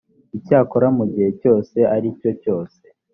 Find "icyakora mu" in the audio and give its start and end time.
0.37-1.03